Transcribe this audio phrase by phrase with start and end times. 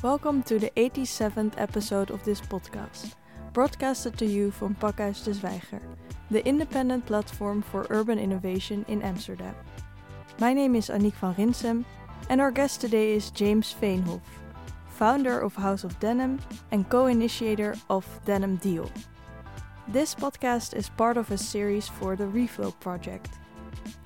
[0.00, 3.14] Welcome to the 87th episode of this podcast,
[3.52, 5.82] broadcasted to you from Pakhuis de Zwijger,
[6.30, 9.56] the independent platform for urban innovation in Amsterdam.
[10.38, 11.84] My name is Annick van Rinsum,
[12.28, 14.20] and our guest today is James Veenhoff,
[14.86, 16.38] founder of House of Denim
[16.70, 18.88] and co initiator of Denim Deal.
[19.88, 23.30] This podcast is part of a series for the Reflow project.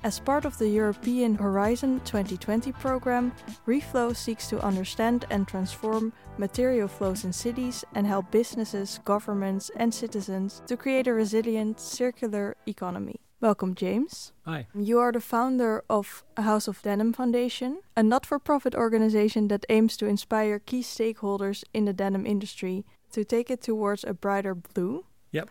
[0.03, 3.31] As part of the European Horizon 2020 program,
[3.65, 9.93] Reflow seeks to understand and transform material flows in cities and help businesses, governments, and
[9.93, 13.21] citizens to create a resilient, circular economy.
[13.39, 14.33] Welcome, James.
[14.45, 14.67] Hi.
[14.75, 19.65] You are the founder of House of Denim Foundation, a not for profit organization that
[19.69, 24.53] aims to inspire key stakeholders in the denim industry to take it towards a brighter
[24.53, 25.05] blue.
[25.31, 25.49] Yep.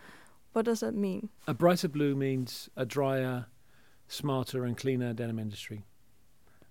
[0.53, 1.31] What does that mean?
[1.47, 3.47] A brighter blue means a drier,
[4.13, 5.85] smarter, and cleaner denim industry.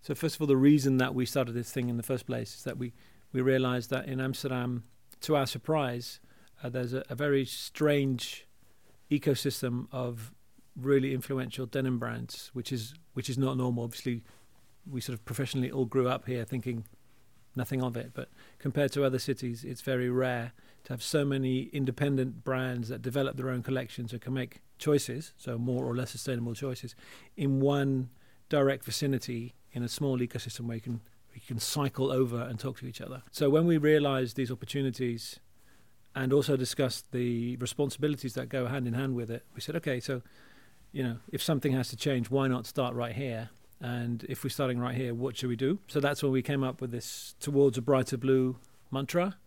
[0.01, 2.55] So, first of all, the reason that we started this thing in the first place
[2.55, 2.93] is that we,
[3.33, 4.83] we realized that in Amsterdam,
[5.21, 6.19] to our surprise,
[6.63, 8.47] uh, there's a, a very strange
[9.09, 10.33] ecosystem of
[10.75, 13.83] really influential denim brands, which is which is not normal.
[13.83, 14.23] Obviously,
[14.89, 16.85] we sort of professionally all grew up here thinking
[17.55, 20.53] nothing of it, but compared to other cities, it's very rare
[20.85, 25.33] to have so many independent brands that develop their own collections and can make choices,
[25.37, 26.95] so more or less sustainable choices,
[27.37, 28.09] in one
[28.49, 31.01] direct vicinity in a small ecosystem where you can
[31.33, 33.23] we can cycle over and talk to each other.
[33.31, 35.39] So when we realized these opportunities
[36.13, 40.01] and also discussed the responsibilities that go hand in hand with it, we said, okay,
[40.01, 40.21] so
[40.91, 43.49] you know, if something has to change, why not start right here?
[43.81, 45.79] And if we're starting right here, what should we do?
[45.87, 48.57] So that's when we came up with this towards a brighter blue
[48.91, 49.37] mantra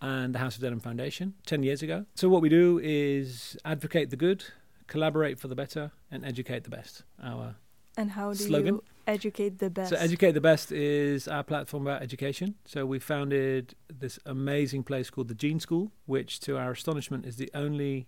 [0.00, 2.06] and the House of Denim Foundation 10 years ago.
[2.14, 4.44] So what we do is advocate the good,
[4.86, 7.02] collaborate for the better, and educate the best.
[7.22, 7.56] Our
[7.96, 8.74] And how do Slogan?
[8.74, 9.90] you educate the best?
[9.90, 12.54] So Educate the Best is our platform about education.
[12.64, 17.36] So we founded this amazing place called the Jean School, which to our astonishment is
[17.36, 18.06] the only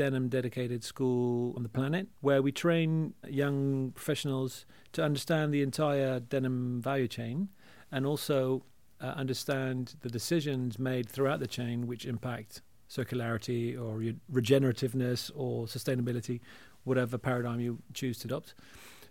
[0.00, 6.18] denim dedicated school on the planet where we train young professionals to understand the entire
[6.18, 7.50] denim value chain
[7.92, 8.62] and also
[9.02, 15.66] uh, understand the decisions made throughout the chain which impact circularity or re- regenerativeness or
[15.66, 16.40] sustainability,
[16.84, 18.54] whatever paradigm you choose to adopt.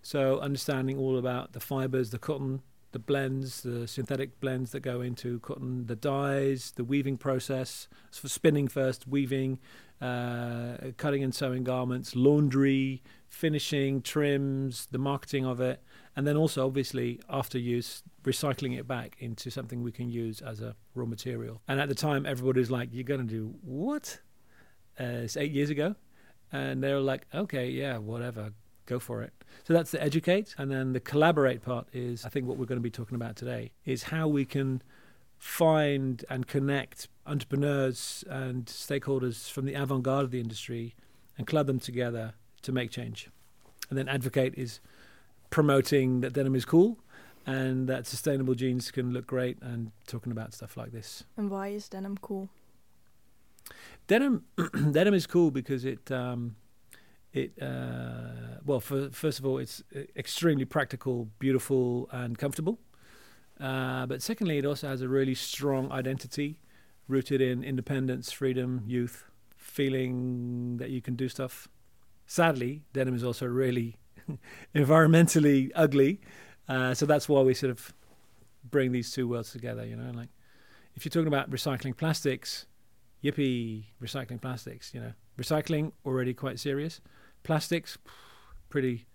[0.02, 5.02] So, understanding all about the fibers, the cotton, the blends, the synthetic blends that go
[5.02, 9.60] into cotton, the dyes, the weaving process, so spinning first, weaving,
[10.02, 15.84] uh, cutting and sewing garments, laundry, finishing, trims, the marketing of it,
[16.16, 20.62] and then also obviously after use, recycling it back into something we can use as
[20.62, 21.62] a raw material.
[21.68, 24.20] And at the time, everybody's like, "You're going to do what?"
[25.00, 25.96] Uh, it's eight years ago,
[26.52, 28.54] and they're like, "Okay, yeah, whatever,
[28.90, 29.34] go for it."
[29.66, 32.84] So that's the educate, and then the collaborate part is, I think, what we're going
[32.84, 34.82] to be talking about today is how we can
[35.38, 40.96] find and connect entrepreneurs and stakeholders from the avant-garde of the industry
[41.38, 43.30] and club them together to make change.
[43.90, 44.82] And then advocate is
[45.50, 47.00] promoting that denim is cool
[47.46, 51.24] and that sustainable jeans can look great and talking about stuff like this.
[51.38, 52.50] and why is denim cool?
[54.08, 54.44] Denim,
[54.92, 56.56] denim is cool because it, um,
[57.34, 62.80] it, uh, well, for, first of all, it's uh, extremely practical, beautiful, and comfortable.
[63.60, 66.60] Uh, but secondly, it also has a really strong identity,
[67.08, 69.26] rooted in independence, freedom, youth,
[69.58, 71.68] feeling that you can do stuff.
[72.26, 73.98] Sadly, denim is also really
[74.76, 76.22] environmentally ugly,
[76.68, 77.94] uh, so that's why we sort of
[78.70, 79.86] bring these two worlds together.
[79.86, 80.30] You know, like
[80.96, 82.66] if you're talking about recycling plastics,
[83.24, 84.94] yippee, recycling plastics.
[84.94, 87.02] You know, recycling already quite serious.
[87.44, 87.98] Plastics,
[88.70, 89.06] pretty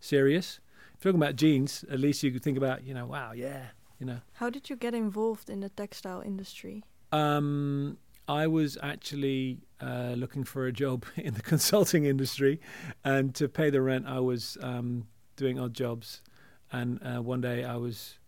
[0.00, 0.60] serious.
[0.96, 3.66] If you're talking about jeans, at least you could think about, you know, wow, yeah,
[3.98, 4.20] you know.
[4.34, 6.84] How did you get involved in the textile industry?
[7.12, 12.60] Um, I was actually uh, looking for a job in the consulting industry,
[13.04, 15.06] and to pay the rent, I was um,
[15.36, 16.22] doing odd jobs.
[16.72, 18.18] And uh, one day, I was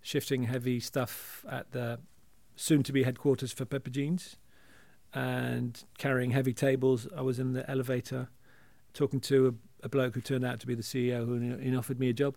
[0.00, 1.98] shifting heavy stuff at the
[2.54, 4.36] soon-to-be headquarters for Pepe Jeans,
[5.12, 7.08] and carrying heavy tables.
[7.16, 8.28] I was in the elevator,
[8.96, 9.48] talking to
[9.82, 12.12] a, a bloke who turned out to be the CEO, who he offered me a
[12.12, 12.36] job.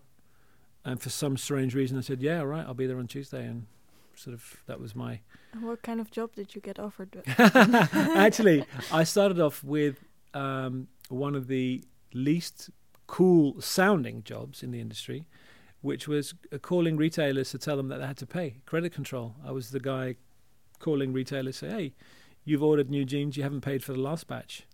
[0.86, 3.46] And for some strange reason, I said, "Yeah, all right, I'll be there on Tuesday."
[3.46, 3.66] And
[4.16, 5.22] sort of that was my
[5.54, 7.24] And what kind of job did you get offered?
[7.38, 10.04] Actually, I started off with
[10.34, 11.84] um, one of the
[12.14, 12.70] least
[13.08, 15.26] cool sounding jobs in the industry,
[15.82, 19.36] which was calling retailers to tell them that they had to pay credit control.
[19.46, 20.16] I was the guy
[20.80, 21.94] calling retailers say, "Hey,
[22.46, 24.66] you've ordered new jeans, you haven't paid for the last batch."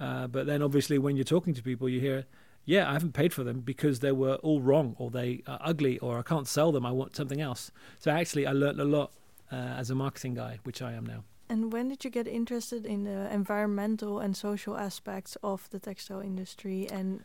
[0.00, 2.24] Uh, but then, obviously, when you're talking to people, you hear,
[2.64, 5.98] "Yeah, I haven't paid for them because they were all wrong, or they are ugly,
[5.98, 6.86] or I can't sell them.
[6.86, 9.12] I want something else." So actually, I learned a lot
[9.52, 11.24] uh, as a marketing guy, which I am now.
[11.48, 16.20] And when did you get interested in the environmental and social aspects of the textile
[16.20, 17.24] industry and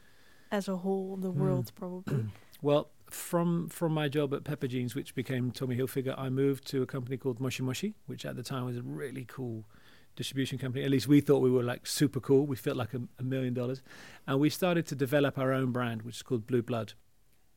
[0.51, 1.39] as a whole, the Hmm.
[1.41, 2.25] world probably?
[2.61, 6.81] Well, from from my job at Pepe Jeans, which became Tommy Hilfiger, I moved to
[6.81, 9.65] a company called Moshi Moshi, which at the time was a really cool
[10.15, 10.83] distribution company.
[10.83, 12.45] At least we thought we were like super cool.
[12.45, 13.81] We felt like a, a million dollars,
[14.27, 16.93] and we started to develop our own brand, which is called Blue Blood.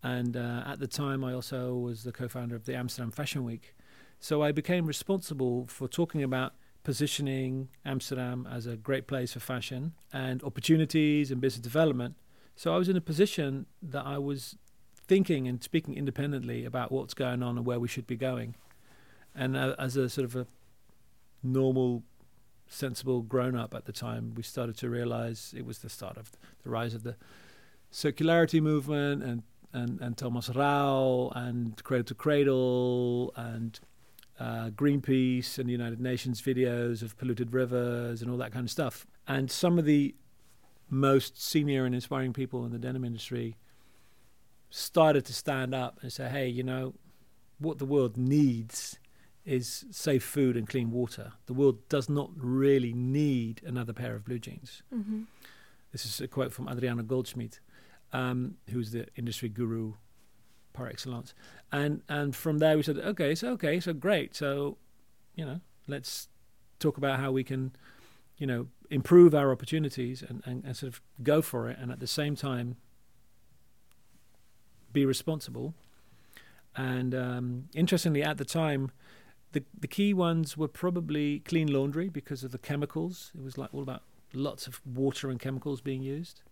[0.02, 3.74] And uh, at the time, I also was the co-founder of the Amsterdam Fashion Week,
[4.20, 9.92] so I became responsible for talking about positioning Amsterdam as a great place for fashion
[10.12, 12.14] and opportunities and business development.
[12.56, 14.56] So I was in a position that I was
[15.06, 18.56] thinking and speaking independently about what's going on and where we should be going.
[19.34, 20.46] And uh, as a sort of a
[21.42, 22.02] normal,
[22.68, 26.30] sensible grown up at the time, we started to realize it was the start of
[26.62, 27.16] the rise of the
[27.92, 29.42] circularity movement and,
[29.72, 33.80] and, and Thomas Rau and Cradle to Cradle and
[34.38, 38.70] uh, Greenpeace and the United Nations videos of polluted rivers and all that kind of
[38.70, 39.06] stuff.
[39.26, 40.14] And some of the
[40.90, 43.56] most senior and inspiring people in the denim industry
[44.70, 46.94] started to stand up and say, hey, you know,
[47.58, 48.98] what the world needs
[49.48, 51.32] is safe food and clean water.
[51.46, 54.82] The world does not really need another pair of blue jeans.
[54.90, 55.22] hmm
[55.92, 57.58] This is a quote from Adriano Goldschmied,
[58.12, 59.94] um, who's the industry guru
[60.72, 61.34] par excellence.
[61.72, 64.36] And and from there we said, okay, so okay, so great.
[64.36, 64.76] So,
[65.34, 66.28] you know, let's
[66.78, 67.72] talk about how we can,
[68.36, 72.00] you know, improve our opportunities and, and, and sort of go for it and at
[72.00, 72.76] the same time
[74.92, 75.74] be responsible.
[76.76, 78.90] And um, interestingly, at the time,
[79.52, 83.32] the the key ones were probably clean laundry because of the chemicals.
[83.36, 84.02] It was like all about
[84.32, 86.42] lots of water and chemicals being used.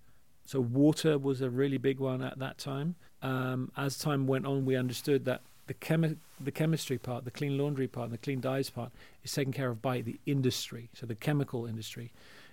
[0.44, 2.94] So water was a really big one at that time.
[3.20, 7.58] Um, as time went on, we understood that the chemi- the chemistry part, the clean
[7.58, 8.92] laundry part, and the clean dyes part
[9.24, 10.88] is taken care of by the industry.
[10.94, 12.12] So the chemical industry,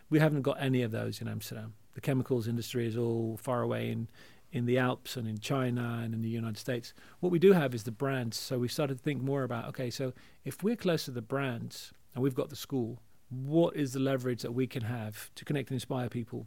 [0.10, 1.76] we haven't got any of those in Amsterdam.
[1.94, 4.08] The chemicals industry is all far away in
[4.54, 6.94] in the Alps and in China and in the United States.
[7.20, 8.38] What we do have is the brands.
[8.38, 10.14] So we started to think more about okay, so
[10.46, 14.44] if we're close to the brands and we've got the school, what is the leverage
[14.44, 16.46] that we can have to connect and inspire people?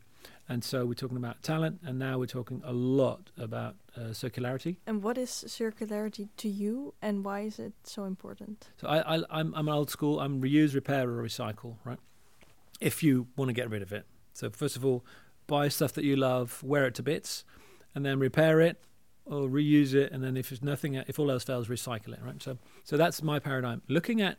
[0.49, 4.77] And so we're talking about talent, and now we're talking a lot about uh, circularity.
[4.87, 8.69] And what is circularity to you, and why is it so important?
[8.81, 10.21] So I, I, I'm, I'm an old school.
[10.21, 11.77] I'm reuse, repair, or recycle.
[11.85, 11.99] Right?
[12.81, 15.05] If you want to get rid of it, so first of all,
[15.49, 17.45] buy stuff that you love, wear it to bits,
[17.97, 18.79] and then repair it
[19.25, 22.21] or reuse it, and then if there's nothing, if all else fails, recycle it.
[22.23, 22.41] Right?
[22.41, 23.83] So, so that's my paradigm.
[23.89, 24.37] Looking at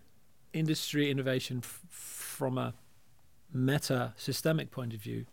[0.54, 2.74] industry innovation f- from a
[3.52, 5.26] meta systemic point of view,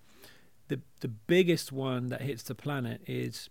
[0.68, 3.50] the the biggest one that hits the planet is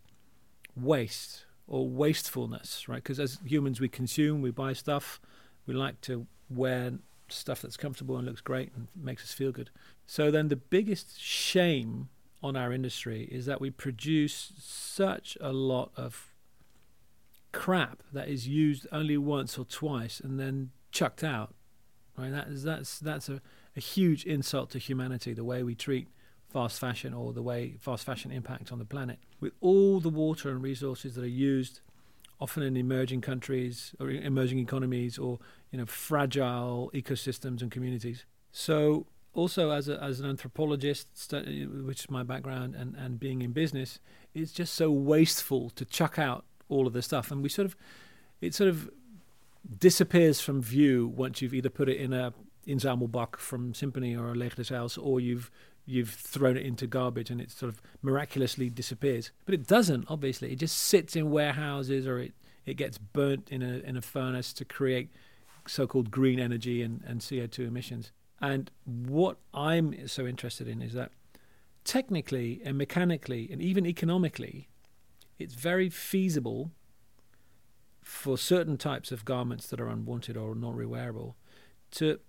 [0.76, 3.02] waste or wastefulness, right?
[3.02, 5.22] Because as humans, we consume, we buy stuff,
[5.68, 6.94] we like to wear
[7.30, 9.70] stuff that's comfortable and looks great and makes us feel good.
[10.08, 12.10] So then the biggest shame
[12.44, 16.34] on our industry is that we produce such a lot of
[17.54, 21.54] crap that is used only once or twice and then chucked out.
[22.18, 22.32] Right?
[22.32, 23.42] That is that's that's a,
[23.76, 26.10] a huge insult to humanity, the way we treat
[26.50, 29.20] fast fashion or the way fast fashion impacts on the planet.
[29.40, 31.80] With all the water and resources that are used
[32.40, 35.40] often in emerging countries or emerging economies or
[35.72, 38.26] you know fragile ecosystems and communities.
[38.52, 43.52] So also as a, as an anthropologist, which is my background, and, and being in
[43.52, 44.00] business,
[44.34, 47.76] it's just so wasteful to chuck out all of this stuff, and we sort of
[48.42, 48.90] it sort of
[49.78, 52.34] disappears from view once you've either put it in a
[52.66, 55.52] in inzamelbak from Sympany or a Leger des Heils, or you've
[55.86, 59.32] you've thrown it into garbage and it sort of miraculously disappears.
[59.46, 60.54] But it doesn't, obviously.
[60.54, 62.32] It just sits in warehouses or it,
[62.66, 65.10] it gets burnt in a in a furnace to create
[65.68, 68.12] so called green energy and, and CO two emissions.
[68.42, 71.12] And what I'm so interested in is that
[71.84, 74.70] technically and mechanically and even economically,
[75.40, 76.72] it's very feasible
[78.02, 81.36] for certain types of garments that are unwanted or not rewearable
[81.92, 82.20] to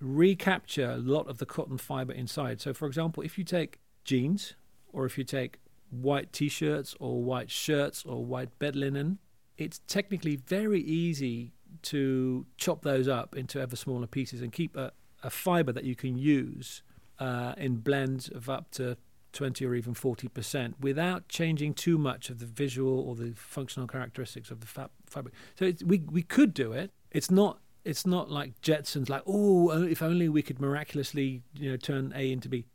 [0.00, 2.60] recapture a lot of the cotton fiber inside.
[2.60, 4.54] So, for example, if you take jeans
[4.92, 5.58] or if you take
[5.90, 9.18] white t shirts or white shirts or white bed linen,
[9.56, 14.92] it's technically very easy to chop those up into ever smaller pieces and keep a,
[15.22, 16.82] a fiber that you can use
[17.18, 18.96] uh, in blends of up to
[19.32, 24.50] 20 or even 40% without changing too much of the visual or the functional characteristics
[24.50, 25.34] of the fab- fabric.
[25.58, 26.90] So we, we could do it.
[27.10, 31.76] It's not it's not like Jetsons, like oh, if only we could miraculously, you know,
[31.76, 32.66] turn A into B.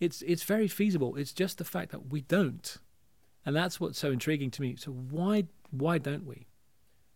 [0.00, 1.14] It's it's very feasible.
[1.14, 2.76] It's just the fact that we don't,
[3.44, 4.74] and that's what's so intriguing to me.
[4.74, 6.48] So why why don't we?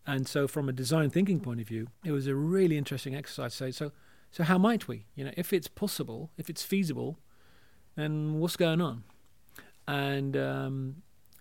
[0.07, 3.75] And so, from a design thinking point of view, it was a really interesting exercise.
[3.75, 3.91] So,
[4.31, 5.05] so how might we?
[5.15, 7.19] You know, if it's possible, if it's feasible,
[7.95, 9.03] then what's going on?
[9.87, 10.95] And um,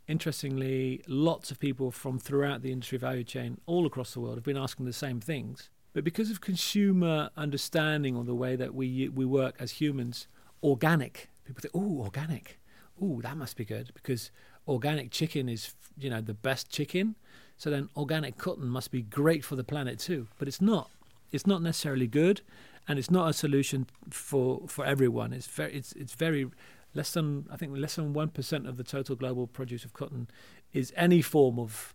[0.08, 4.44] interestingly, lots of people from throughout the industry value chain, all across the world, have
[4.44, 5.70] been asking the same things.
[5.92, 10.26] But because of consumer understanding or the way that we we work as humans,
[10.62, 12.60] organic people think, "Oh, organic,
[13.00, 14.30] oh, that must be good," because
[14.68, 17.16] organic chicken is, you know, the best chicken.
[17.56, 20.28] So then, organic cotton must be great for the planet too.
[20.38, 20.90] But it's not.
[21.32, 22.40] It's not necessarily good,
[22.88, 25.32] and it's not a solution for for everyone.
[25.32, 26.50] It's very it's it's very
[26.94, 30.28] less than I think less than one percent of the total global produce of cotton
[30.72, 31.94] is any form of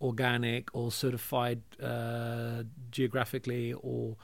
[0.00, 4.16] organic or certified uh, geographically or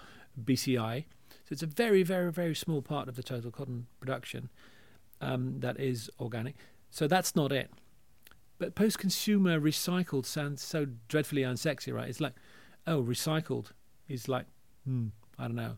[0.43, 1.05] BCI.
[1.31, 4.51] So it's a very, very, very small part of the total cotton production
[5.21, 6.57] um, that is organic.
[6.91, 7.71] So that's not it.
[8.59, 12.09] But post consumer recycled sounds so dreadfully unsexy, right?
[12.09, 12.35] It's like,
[12.87, 13.73] oh, recycled
[14.09, 14.47] is like,
[14.85, 15.09] hmm,
[15.39, 15.77] I don't know,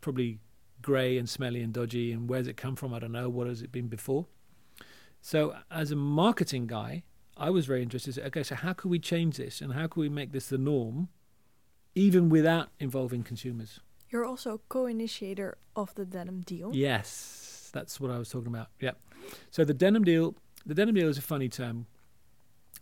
[0.00, 0.38] probably
[0.80, 2.12] grey and smelly and dodgy.
[2.12, 2.92] And where's it come from?
[2.92, 3.28] I don't know.
[3.28, 4.26] What has it been before?
[5.20, 7.04] So as a marketing guy,
[7.36, 8.18] I was very interested.
[8.18, 11.08] Okay, so how can we change this, and how can we make this the norm,
[11.94, 13.80] even without involving consumers?
[14.10, 16.72] You're also co-initiator of the denim deal.
[16.74, 18.68] Yes, that's what I was talking about.
[18.80, 18.92] Yeah.
[19.50, 20.34] So the denim deal,
[20.66, 21.86] the denim deal is a funny term.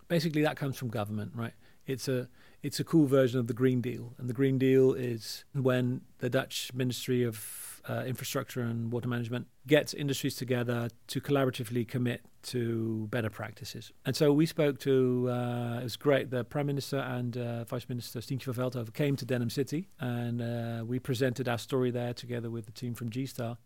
[0.08, 1.52] Basically, that comes from government, right?
[1.86, 2.28] It's a
[2.62, 6.28] it's a cool version of the Green Deal, and the Green Deal is when the
[6.28, 13.08] Dutch Ministry of uh, infrastructure and water management gets industries together to collaboratively commit to
[13.10, 13.92] better practices.
[14.04, 17.88] And so we spoke to, uh, it was great, the Prime Minister and uh, Vice
[17.88, 22.14] Minister Stientje van Veldhoven came to Denim City and uh, we presented our story there
[22.14, 23.58] together with the team from G-Star.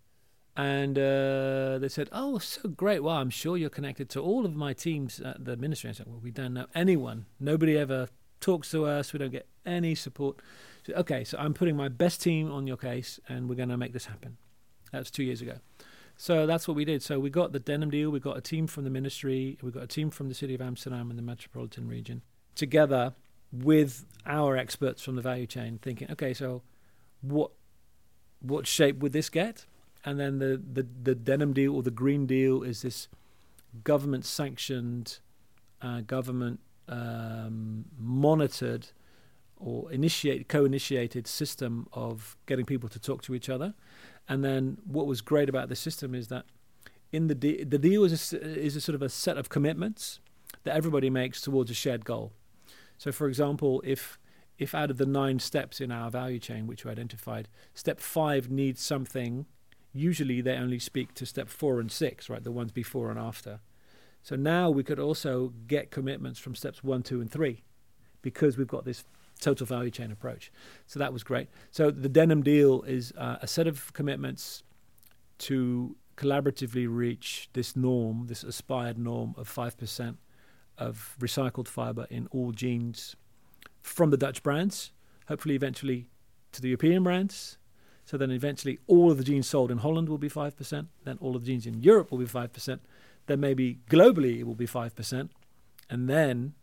[0.56, 3.02] And uh, they said, "Oh, so great!
[3.02, 6.06] Well, I'm sure you're connected to all of my teams at the ministry." I said,
[6.06, 7.26] "Well, we don't know anyone.
[7.40, 8.08] Nobody ever
[8.44, 9.12] talks to us.
[9.12, 10.40] We don't get any support."
[10.86, 13.76] So, okay, so I'm putting my best team on your case, and we're going to
[13.76, 14.36] make this happen.
[14.92, 15.58] That's two years ago.
[16.16, 17.02] So that's what we did.
[17.02, 18.10] So we got the denim deal.
[18.10, 19.58] We got a team from the ministry.
[19.62, 22.22] We got a team from the city of Amsterdam and the metropolitan region
[22.54, 23.14] together
[23.52, 26.62] with our experts from the value chain, thinking, okay, so
[27.20, 27.50] what
[28.40, 29.66] what shape would this get?
[30.04, 33.08] And then the the, the denim deal or the green deal is this
[33.82, 35.18] government sanctioned,
[35.82, 38.88] uh, government um, monitored
[39.56, 43.74] or initiate co-initiated system of getting people to talk to each other.
[44.28, 46.44] And then what was great about the system is that
[47.12, 50.20] in the de- the deal is a, is a sort of a set of commitments
[50.64, 52.32] that everybody makes towards a shared goal.
[52.98, 54.18] So, for example, if
[54.58, 58.50] if out of the nine steps in our value chain which we identified, step five
[58.50, 59.46] needs something,
[59.92, 62.42] usually they only speak to step four and six, right?
[62.42, 63.60] The ones before and after.
[64.24, 67.62] So now we could also get commitments from steps one, two, and three,
[68.22, 69.04] because we've got this
[69.38, 70.50] total value chain approach.
[70.86, 71.48] So that was great.
[71.70, 74.62] So the denim deal is uh, a set of commitments
[75.40, 80.16] to collaboratively reach this norm, this aspired norm of 5%
[80.78, 83.16] of recycled fiber in all jeans
[83.82, 84.90] from the Dutch brands,
[85.28, 86.08] hopefully eventually
[86.52, 87.58] to the European brands.
[88.06, 91.36] So then eventually all of the jeans sold in Holland will be 5%, then all
[91.36, 92.80] of the jeans in Europe will be 5%,
[93.26, 95.28] then maybe globally it will be 5%,
[95.90, 96.54] and then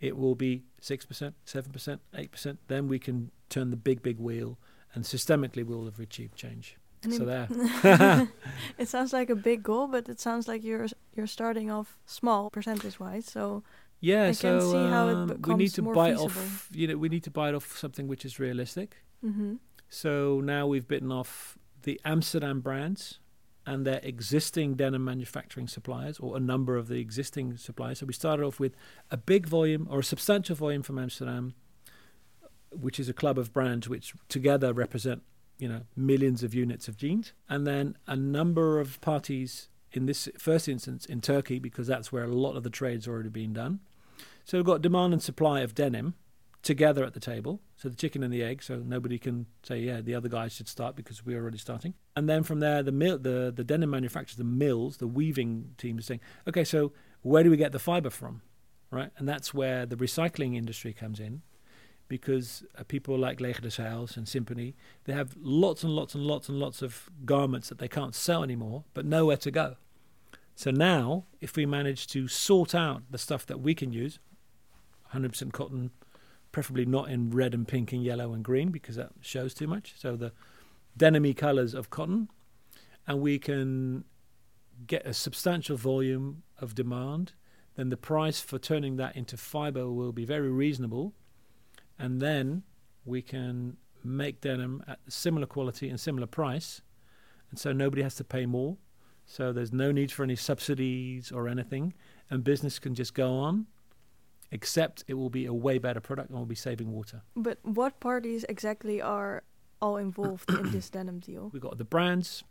[0.00, 2.56] it will be 6%, 7%, 8%.
[2.68, 4.58] Then we can turn the big, big wheel
[4.94, 6.76] and systemically we'll have achieved change.
[7.02, 7.48] And so there.
[8.78, 12.48] it sounds like a big goal, but it sounds like you're you're starting off small
[12.50, 13.26] percentage wise.
[13.26, 13.64] So
[14.00, 16.26] yeah, I so can see how it becomes we need to more bite feasible.
[16.26, 16.68] off.
[16.72, 18.98] You know, we need to bite off something which is realistic.
[19.24, 19.54] Mm-hmm.
[19.88, 23.18] So now we've bitten off the Amsterdam brands
[23.66, 27.98] and their existing denim manufacturing suppliers, or a number of the existing suppliers.
[28.00, 28.74] So we started off with
[29.10, 31.54] a big volume or a substantial volume from Amsterdam,
[32.70, 35.22] which is a club of brands which together represent,
[35.58, 40.28] you know, millions of units of jeans, and then a number of parties in this
[40.38, 43.80] first instance in Turkey because that's where a lot of the trade's already been done.
[44.44, 46.14] So we've got demand and supply of denim
[46.62, 47.60] together at the table.
[47.76, 48.62] So the chicken and the egg.
[48.62, 51.94] So nobody can say, yeah, the other guys should start because we're already starting.
[52.16, 55.98] And then from there, the mill, the the denim manufacturers, the mills, the weaving team
[55.98, 56.92] is saying, okay, so
[57.22, 58.42] where do we get the fiber from,
[58.90, 59.10] right?
[59.16, 61.42] And that's where the recycling industry comes in.
[62.08, 66.24] Because uh, people like Leger des Heils and Sympany, they have lots and lots and
[66.24, 69.76] lots and lots of garments that they can't sell anymore, but nowhere to go.
[70.54, 74.18] So now, if we manage to sort out the stuff that we can use,
[75.14, 75.90] 100% cotton,
[76.52, 79.94] preferably not in red and pink and yellow and green because that shows too much.
[79.96, 80.32] So the
[80.96, 82.28] denim colors of cotton,
[83.06, 84.04] and we can
[84.86, 87.32] get a substantial volume of demand,
[87.76, 91.14] then the price for turning that into fiber will be very reasonable.
[91.98, 92.64] and then
[93.04, 96.82] we can make denim at similar quality and similar price,
[97.50, 98.76] and so nobody has to pay more.
[99.24, 101.94] So there's no need for any subsidies or anything,
[102.28, 103.66] and business can just go on.
[104.54, 107.22] Except it will be a way better product and we'll be saving water.
[107.34, 109.42] But what parties exactly are
[109.80, 111.50] all involved in this denim deal?
[111.52, 112.44] We've got the brands,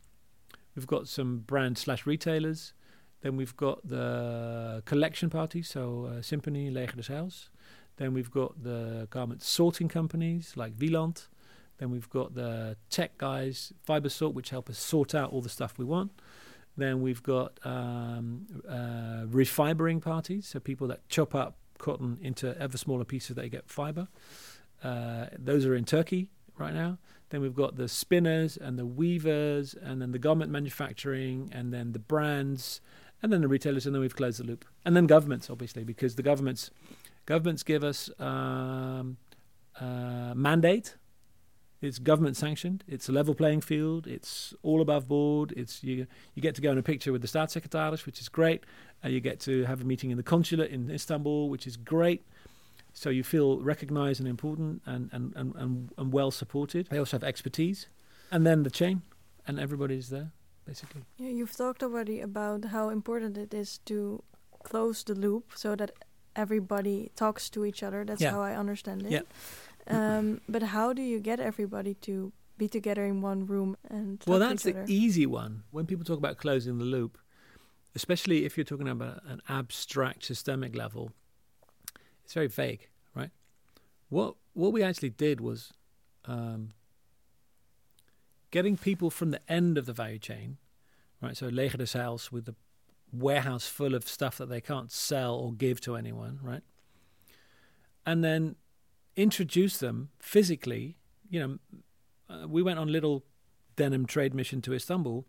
[0.76, 2.74] we've got some brand slash retailers,
[3.22, 7.50] then we've got the collection parties, so uh, Sympany, Leger des Heils.
[7.98, 11.28] Then we've got the garment sorting companies like Wieland.
[11.78, 15.78] Then we've got the tech guys, Fibersort, which help us sort out all the stuff
[15.78, 16.12] we want.
[16.78, 22.78] Then we've got um, uh, refibering parties, so people that chop up cotton into ever
[22.78, 24.08] smaller pieces that get fiber.
[24.84, 26.98] Uh, those are in Turkey right now.
[27.30, 31.94] Then we've got the spinners and the weavers, and then the garment manufacturing, and then
[31.94, 32.82] the brands,
[33.22, 34.66] and then the retailers, and then we've closed the loop.
[34.86, 36.72] And then governments, obviously, because the governments
[37.26, 39.18] governments give us um,
[39.80, 40.96] uh, mandate.
[41.82, 42.84] It's government sanctioned.
[42.88, 44.06] It's a level playing field.
[44.06, 45.52] It's all above board.
[45.58, 46.06] It's you.
[46.36, 48.64] You get to go in a picture with the staatssecretaris, which is great.
[49.04, 52.24] Uh, you get to have a meeting in the consulate in Istanbul, which is great.
[52.94, 56.88] So you feel recognized and important and, and, and, and, and well supported.
[56.92, 57.88] They also have expertise.
[58.32, 59.02] And then the chain,
[59.48, 60.32] and everybody's there,
[60.66, 61.02] basically.
[61.18, 64.24] Yeah, you've talked already about how important it is to
[64.64, 65.92] close the loop so that
[66.36, 68.06] everybody talks to each other.
[68.06, 68.32] That's Yeah.
[68.32, 69.12] how I understand it.
[69.12, 69.22] Yeah.
[69.92, 74.28] Um, but how do you get everybody to be together in one room and talk
[74.28, 75.64] Well, that's the easy one.
[75.72, 77.18] When people talk about closing the loop,
[77.96, 81.12] especially if you're talking about an abstract systemic level,
[82.24, 83.32] it's very vague, right?
[84.10, 85.74] What what we actually did was
[86.26, 86.74] um,
[88.52, 90.58] getting people from the end of the value chain,
[91.22, 91.36] right?
[91.36, 92.56] So Leger des Heils with the
[93.12, 96.64] warehouse full of stuff that they can't sell or give to anyone, right?
[98.06, 98.56] And then
[99.16, 100.98] introduce them physically.
[101.30, 101.60] You know,
[102.30, 103.24] uh, we went on little
[103.76, 105.26] denim trade mission to Istanbul,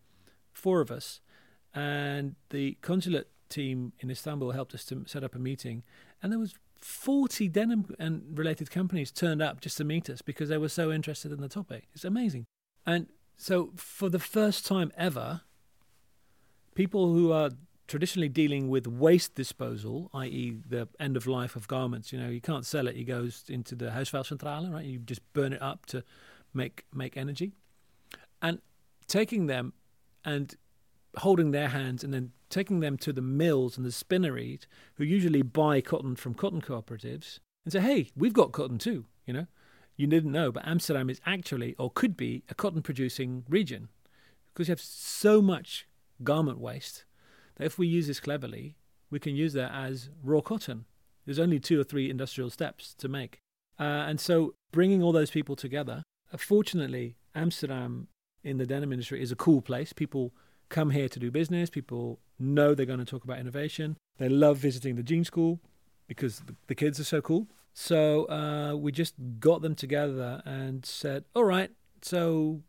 [0.53, 1.21] four of us,
[1.75, 5.83] and the consulate team in Istanbul helped us to set up a meeting,
[6.23, 10.49] and there was 40 denim and related companies turned up just to meet us because
[10.49, 11.89] they were so interested in the topic.
[11.95, 12.47] It's amazing.
[12.85, 15.43] And so for the first time ever,
[16.75, 17.51] people who are
[17.93, 22.11] traditionally dealing with waste disposal, i.e., the end of life of garments.
[22.11, 24.87] You know, you can't sell it; it goes into the huisvuilcentrale, right?
[24.87, 26.03] You just burn it up to
[26.55, 27.53] make make energy,
[28.41, 28.63] and
[29.09, 29.75] taking them
[30.25, 30.57] and
[31.19, 34.63] holding their hands and then taking them to the mills and the spinneries
[34.95, 39.35] who usually buy cotton from cotton cooperatives and say, "Hey, we've got cotton too." You
[39.35, 39.47] know,
[39.99, 43.91] you didn't know, but Amsterdam is actually or could be a cotton producing region
[44.47, 45.87] because you have so much
[46.25, 47.05] garment waste
[47.57, 48.77] that if we use this cleverly,
[49.11, 50.87] we can use that as raw cotton.
[51.25, 53.39] There's only two or three industrial steps to make.
[53.79, 58.09] Uh, and so bringing all those people together, uh, fortunately, Amsterdam
[58.43, 59.93] in the denim industry is a cool place.
[59.93, 60.33] People
[60.69, 61.71] come here to do business.
[61.71, 63.97] People know they're going to talk about innovation.
[64.19, 65.61] They love visiting the jean school
[66.09, 67.47] because the, kids are so cool.
[67.73, 71.71] So uh, we just got them together and said, all right,
[72.03, 72.63] so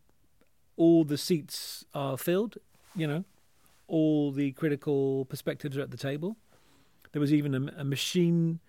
[0.78, 2.58] all the seats are filled,
[2.96, 3.26] you know,
[3.94, 6.36] all the critical perspectives are at the table.
[7.12, 8.60] There was even a, a machine,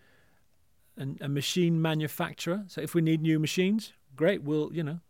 [0.99, 2.65] an, a machine manufacturer.
[2.67, 4.43] So if we need new machines, great.
[4.43, 5.01] We'll you know,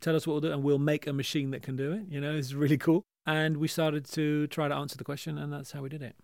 [0.00, 2.02] tell us what we'll do, and we'll make a machine that can do it.
[2.08, 3.02] You know, it's really cool.
[3.26, 6.14] And we started to try to answer the question, and that's how we did it.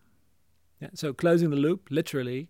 [0.81, 0.91] Yeah.
[0.95, 2.49] So closing the loop, literally,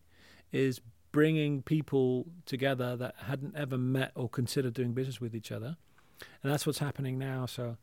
[0.53, 5.79] is bringing people together that hadn't ever met or considered doing business with each other,
[6.43, 7.47] and that's what's happening now.
[7.47, 7.79] So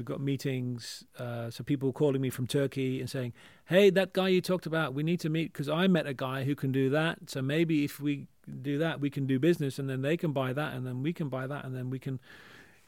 [0.00, 1.04] We've got meetings.
[1.18, 3.34] Uh, so people calling me from Turkey and saying,
[3.66, 6.44] "Hey, that guy you talked about, we need to meet because I met a guy
[6.44, 7.28] who can do that.
[7.28, 8.26] So maybe if we
[8.62, 11.12] do that, we can do business, and then they can buy that, and then we
[11.12, 12.18] can buy that, and then we can,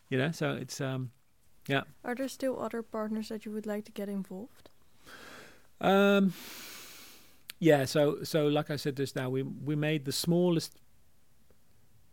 [0.09, 0.31] you know.
[0.31, 1.11] So it's um,
[1.69, 1.83] yeah.
[2.03, 4.71] Are there still other partners that you would like to get involved?
[5.83, 6.33] Um,
[7.59, 7.85] yeah.
[7.85, 10.81] So so like I said just now, we we made the smallest.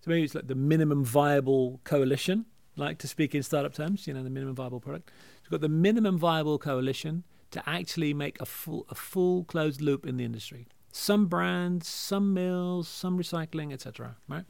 [0.01, 2.47] So maybe it's like the minimum viable coalition
[2.79, 5.11] like to speak in startup terms, you know, the minimum viable product.
[5.43, 10.05] We've got the minimum viable coalition to actually make a full a full closed loop
[10.05, 10.67] in the industry.
[10.91, 14.17] Some brands, some mills, some recycling, etc.
[14.27, 14.45] Right.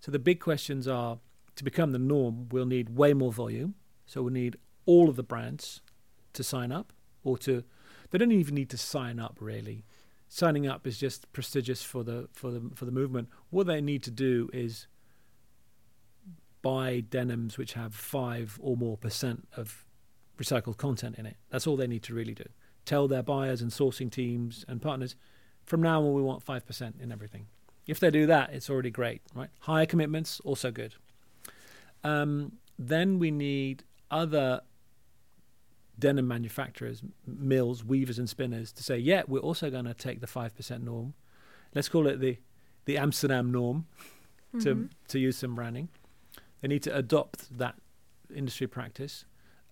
[0.00, 1.18] So the big questions are
[1.56, 2.48] to become the norm.
[2.50, 3.74] We'll need way more volume.
[4.06, 5.80] So we'll need all of the brands
[6.34, 7.64] to sign up, or to.
[8.10, 9.84] They don't even need to sign up really.
[10.28, 13.28] Signing up is just prestigious for the for the for the movement.
[13.50, 14.86] What they need to do is
[16.64, 19.84] buy denims which have five or more percent of
[20.40, 21.36] recycled content in it.
[21.50, 22.46] That's all they need to really do.
[22.86, 25.14] Tell their buyers and sourcing teams and partners,
[25.62, 27.46] from now on we want five percent in everything.
[27.86, 29.50] If they do that, it's already great, right?
[29.60, 30.94] Higher commitments, also good.
[32.02, 34.62] Um, then we need other
[35.98, 40.26] denim manufacturers, mills, weavers, and spinners to say, yeah, we're also going to take the
[40.26, 41.12] 5% norm.
[41.74, 42.38] Let's call it the,
[42.86, 43.86] the Amsterdam norm
[44.54, 44.60] mm-hmm.
[44.60, 45.88] to, to use some branding.
[46.64, 47.74] They need to adopt that
[48.34, 49.26] industry practice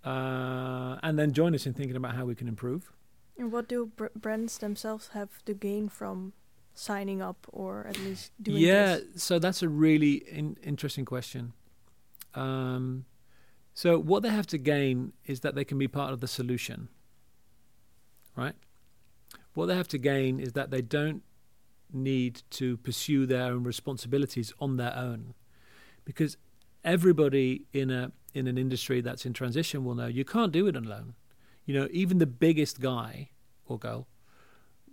[0.05, 2.93] uh, and then join us in thinking about how we can improve.
[3.39, 6.35] And what do br- brands themselves have to gain from
[6.75, 9.23] signing up or at least doing yeah, this?
[9.23, 11.55] so that's a really in- interesting question.
[12.35, 13.07] Um,
[13.73, 16.91] so what they have to gain is that they can be part of the solution,
[18.37, 18.57] right?
[19.55, 21.23] What they have to gain is that they don't
[21.91, 25.33] need to pursue their own responsibilities on their own,
[26.05, 26.37] because
[26.85, 30.77] everybody in a in an industry that's in transition will know you can't do it
[30.77, 31.15] alone.
[31.65, 33.31] You know, even the biggest guy
[33.67, 34.09] or girl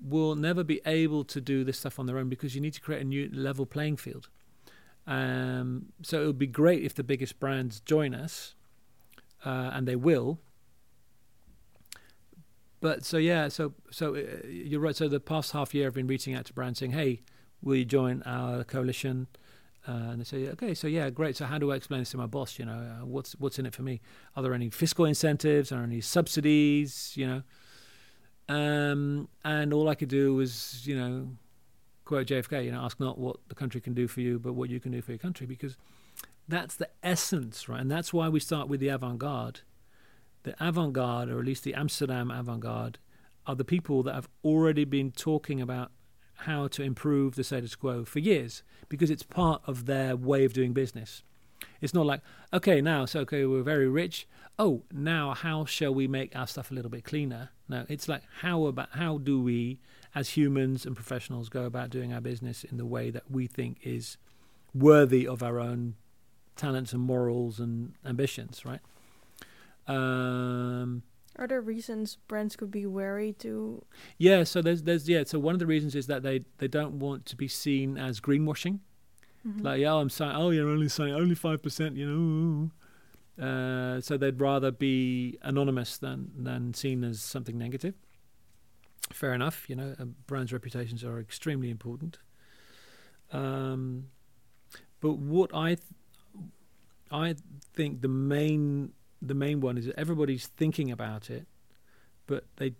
[0.02, 2.82] will never be able to do this stuff on their own because you need to
[2.82, 4.30] create a new level playing field.
[5.08, 8.54] Um, so it would be great if the biggest brands join us,
[9.44, 10.40] uh, and they will.
[12.82, 14.96] But so yeah, so so uh, you're right.
[14.96, 17.22] So the past half year, I've been reaching out to brands saying, "Hey,
[17.62, 19.28] will you join our coalition?"
[19.90, 21.36] Uh, and they say, okay, so yeah, great.
[21.36, 22.60] So how do I explain this to my boss?
[22.60, 24.02] You know, uh, what's what's in it for me?
[24.36, 25.72] Are there any fiscal incentives?
[25.72, 27.14] Are there any subsidies?
[27.16, 27.42] You know,
[28.56, 31.30] um, and all I could do was, you know,
[32.06, 34.70] quote JFK, you know, ask not what the country can do for you, but what
[34.70, 35.76] you can do for your country, because
[36.48, 37.82] that's the essence, right?
[37.82, 39.62] And that's why we start with the avant-garde.
[40.44, 42.98] The avant-garde, or at least the Amsterdam avant-garde,
[43.46, 45.92] are the people that have already been talking about
[46.42, 50.54] how to improve the status quo for years because it's part of their way of
[50.54, 51.24] doing business.
[51.82, 52.22] It's not like,
[52.54, 54.28] okay, now, so okay, we're very rich.
[54.58, 57.50] Oh, now how shall we make our stuff a little bit cleaner?
[57.68, 59.80] No, it's like how about how do we
[60.16, 63.78] as humans and professionals go about doing our business in the way that we think
[63.84, 64.18] is
[64.74, 65.96] worthy of our own
[66.56, 68.82] talents and morals and ambitions, right?
[69.88, 71.04] Um,
[71.40, 73.84] are there reasons brands could be wary to?
[74.18, 75.24] Yeah, so there's there's yeah.
[75.26, 78.20] So one of the reasons is that they they don't want to be seen as
[78.20, 78.80] greenwashing.
[79.48, 79.62] Mm-hmm.
[79.66, 82.72] Like yeah, I'm saying oh you're only saying only five percent, you know.
[83.42, 87.96] Uh, so they'd rather be anonymous than than seen as something negative.
[89.14, 89.96] Fair enough, you know.
[90.28, 92.20] Brands' reputations are extremely important.
[93.32, 94.08] Um,
[95.00, 95.80] but what I th-
[97.12, 97.36] I
[97.74, 101.46] think the main the main one is that everybody's thinking about it,
[102.28, 102.76] but they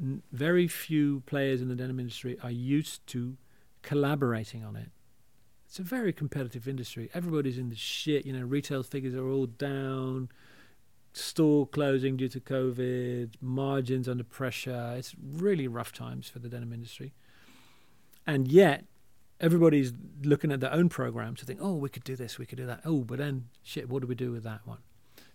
[0.00, 3.36] n- very few players in the denim industry are used to
[3.82, 4.90] collaborating on it.
[5.66, 7.10] It's a very competitive industry.
[7.14, 8.26] Everybody's in the shit.
[8.26, 10.28] You know, retail figures are all down,
[11.12, 14.94] store closing due to COVID, margins under pressure.
[14.96, 17.12] It's really rough times for the denim industry.
[18.26, 18.84] And yet,
[19.40, 22.58] everybody's looking at their own programs to think, oh, we could do this, we could
[22.58, 22.80] do that.
[22.84, 24.78] Oh, but then, shit, what do we do with that one?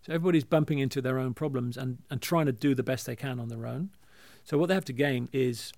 [0.02, 3.16] So everybody's bumping into their own problems and, and trying to do the best they
[3.16, 3.90] can on their own.
[4.44, 5.74] So what they have to gain is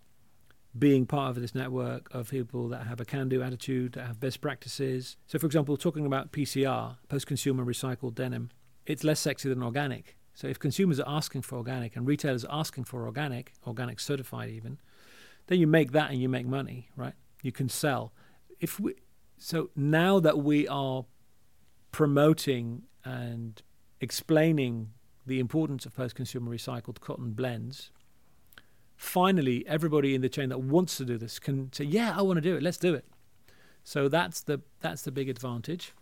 [0.77, 4.39] being part of this network of people that have a can-do attitude, that have best
[4.41, 5.17] practices.
[5.27, 8.51] So, for example, talking about PCR, post-consumer recycled denim,
[8.85, 10.17] it's less sexy than organic.
[10.33, 14.49] So, if consumers are asking for organic and retailers are asking for organic, organic certified
[14.49, 14.79] even,
[15.47, 17.13] then you make that and you make money, right?
[17.43, 18.13] You can sell.
[18.61, 18.93] If we,
[19.37, 21.05] so now that we are
[21.91, 23.61] promoting and
[24.01, 24.89] explaining
[25.25, 27.91] the importance of post consumer recycled cotton blends,
[28.97, 32.37] finally everybody in the chain that wants to do this can say, Yeah, I want
[32.37, 33.05] to do it, let's do it.
[33.83, 35.93] So that's the that's the big advantage.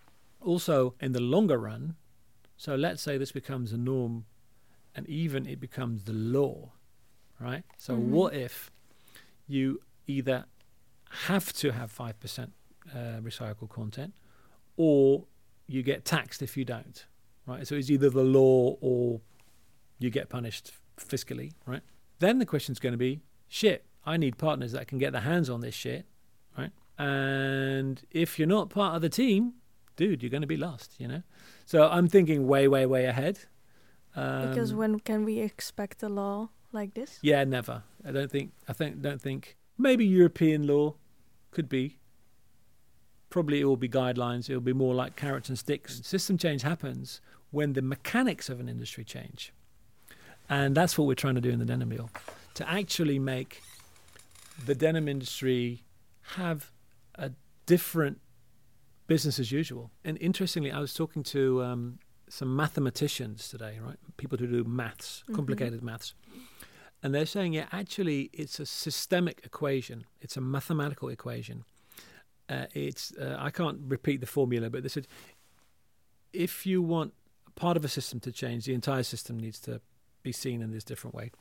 [0.42, 1.96] Also in the longer run,
[2.58, 4.26] so let's say this becomes a norm
[4.96, 6.72] and even it becomes the law,
[7.40, 7.64] right?
[7.78, 8.12] So mm-hmm.
[8.12, 8.72] what if
[9.48, 10.46] you either
[11.10, 12.50] have to have 5%
[12.94, 14.14] uh, recycled content
[14.78, 15.26] or
[15.68, 17.06] you get taxed if you don't?
[17.50, 17.68] Right?
[17.68, 19.22] So it's either the law or
[19.98, 21.82] you get punished fiscally, right?
[22.20, 25.50] Then the question's going to be, shit, I need partners that can get their hands
[25.50, 26.06] on this shit,
[26.58, 26.72] right?
[26.98, 29.54] And if you're not part of the team,
[29.96, 31.24] dude, you're going to be lost, you know?
[31.66, 33.40] So I'm thinking way, way, way ahead.
[34.16, 37.20] Um, because when can we expect a law like this?
[37.22, 37.84] Yeah, never.
[38.06, 38.52] I don't think.
[38.68, 39.02] I think.
[39.02, 39.56] Don't think.
[39.78, 40.96] Maybe European law
[41.52, 42.00] could be
[43.30, 44.50] probably it will be guidelines.
[44.50, 46.02] It will be more like carrots and sticks.
[46.04, 49.54] System change happens when the mechanics of an industry change.
[50.50, 52.10] And that's what we're trying to do in the denim mill
[52.56, 53.62] to actually make
[54.66, 55.84] the denim industry
[56.34, 56.72] have
[57.16, 57.32] a
[57.66, 58.20] different
[59.08, 59.92] business as usual.
[60.04, 63.98] And interestingly, I was talking to um, some mathematicians today, right?
[64.18, 65.36] People who do maths, mm-hmm.
[65.36, 65.88] complicated mm-hmm.
[65.88, 66.14] maths.
[67.02, 71.64] And they're saying, yeah, actually, it's a systemic equation, it's a mathematical equation
[72.50, 75.08] uh, it's uh, I can't repeat the formula, but they said
[76.34, 77.14] if you want
[77.60, 79.82] part of a system to change, the entire system needs to
[80.24, 81.32] be seen in this different way.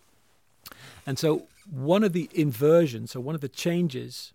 [1.06, 4.32] And so, one of the inversions, so one of the changes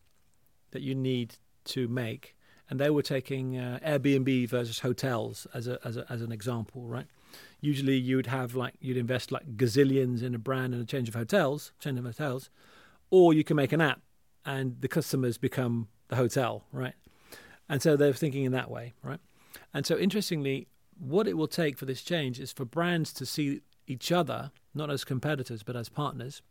[0.71, 2.35] that you need to make,
[2.69, 6.83] and they were taking uh, Airbnb versus hotels as a, as a, as an example,
[6.87, 7.05] right?
[7.61, 11.07] Usually, you would have like you'd invest like gazillions in a brand and a change
[11.07, 12.49] of hotels, change of hotels,
[13.11, 14.01] or you can make an app
[14.45, 16.95] and the customers become the hotel, right?
[17.69, 19.19] And so they're thinking in that way, right?
[19.73, 20.67] And so interestingly,
[20.99, 24.89] what it will take for this change is for brands to see each other not
[24.89, 26.41] as competitors but as partners,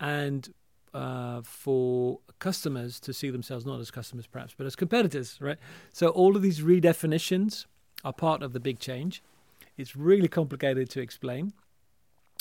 [0.00, 0.52] and
[0.92, 5.58] uh, for customers to see themselves not as customers perhaps but as competitors, right?
[5.92, 7.66] So all of these redefinitions
[8.04, 9.22] are part of the big change.
[9.76, 11.52] It's really complicated to explain,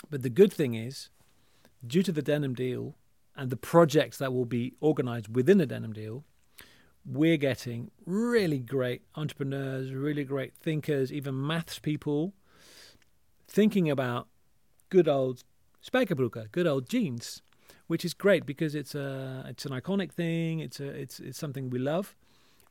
[0.10, 1.10] but the good thing is,
[1.86, 2.96] due to the denim deal
[3.36, 6.24] and the projects that will be organized within the denim deal,
[7.06, 12.34] we're getting really great entrepreneurs, really great thinkers, even maths people
[13.48, 14.28] thinking about
[14.89, 15.44] good old
[15.86, 17.42] spijkerbroeken, good old jeans,
[17.88, 20.60] which is great because it's a it's an iconic thing.
[20.60, 22.16] It's a it's it's something we love,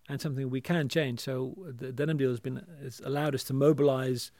[0.08, 1.20] and something we can change.
[1.20, 4.32] So the denim deal has been has allowed us to mobilize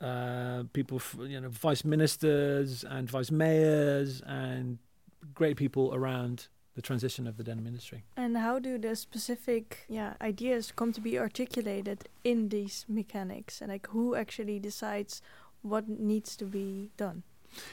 [0.00, 4.78] uh, people, you know, vice ministers and vice mayors and
[5.34, 8.04] great people around the transition of the denim industry.
[8.16, 13.68] And how do the specific yeah ideas come to be articulated in these mechanics, and
[13.72, 15.20] like who actually decides
[15.62, 17.24] what needs to be done?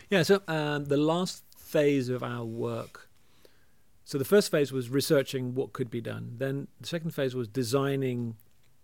[0.09, 3.09] Yeah, so um, the last phase of our work.
[4.05, 6.23] So the first phase was researching what could be done.
[6.37, 8.37] Then the second phase was designing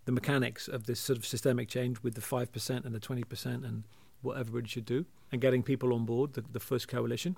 [0.06, 3.24] the mechanics of this sort of systemic change with the five percent and the twenty
[3.24, 3.86] percent and
[4.22, 6.34] what everybody should do, and getting people on board.
[6.34, 7.38] The, the first coalition.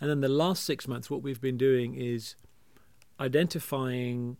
[0.00, 2.36] And then the last six months, what we've been doing is
[3.18, 4.38] identifying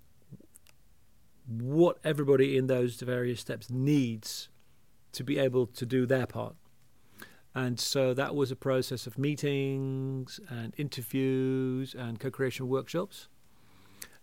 [1.47, 4.49] what everybody in those various steps needs
[5.13, 6.55] to be able to do their part.
[7.55, 13.29] And so that was a process of meetings and interviews and co creation workshops.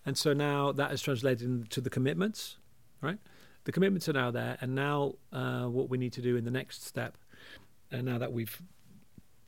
[0.05, 2.57] And so now that is translated into the commitments,
[3.01, 3.19] right?
[3.65, 4.57] The commitments are now there.
[4.61, 7.17] And now uh, what we need to do in the next step,
[7.91, 8.61] and now that we've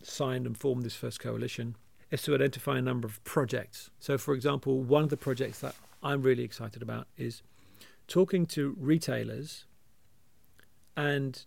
[0.04, 1.76] signed and formed this first coalition
[2.12, 3.90] is to identify a number of projects.
[4.00, 7.44] So, for example, one of the projects that I'm really excited about is
[8.08, 9.66] talking to retailers
[10.98, 11.46] and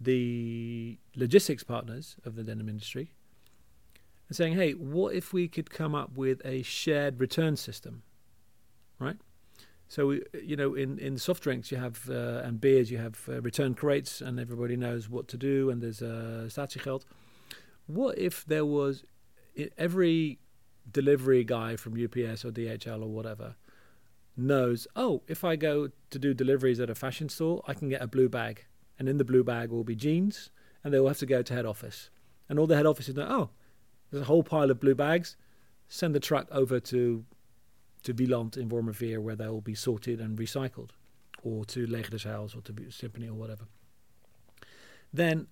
[0.00, 3.12] the logistics partners of the denim industry
[4.28, 8.02] and saying, hey, what if we could come up with a shared return system,
[8.98, 9.16] right?
[9.88, 13.20] So, we, you know, in, in soft drinks you have uh, and beers you have
[13.28, 17.04] uh, return crates and everybody knows what to do and there's a uh, statiegeld
[17.94, 19.04] what if there was
[19.76, 20.38] every
[20.90, 23.56] delivery guy from UPS or DHL or whatever
[24.36, 28.02] knows, oh, if I go to do deliveries at a fashion store, I can get
[28.02, 28.64] a blue bag.
[28.98, 30.50] And in the blue bag will be jeans,
[30.82, 32.10] and they will have to go to head office.
[32.48, 33.50] And all the head offices know, oh,
[34.10, 35.36] there's a whole pile of blue bags.
[35.88, 37.24] Send the truck over to
[38.02, 40.90] to Wieland in Wormerveer where they will be sorted and recycled,
[41.42, 43.64] or to Leger des Heils or to Sympany or whatever.
[45.12, 45.48] Then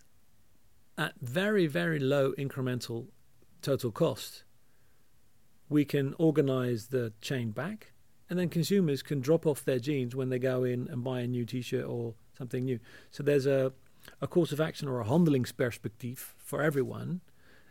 [0.99, 3.07] at very, very low incremental
[3.63, 4.43] total cost,
[5.69, 7.93] we can organize the chain back
[8.29, 11.27] and then consumers can drop off their jeans when they go in and buy a
[11.27, 12.79] new t-shirt or something new.
[13.11, 13.73] So there's a,
[14.21, 17.23] a course of action or a handelingsperspectief for everyone.